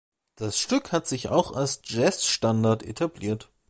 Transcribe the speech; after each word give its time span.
Das 0.33 0.57
Stück 0.57 0.91
hat 0.93 1.05
sich 1.05 1.29
auch 1.29 1.51
als 1.51 1.79
Jazzstandard 1.85 2.81
etabliert. 2.81 3.51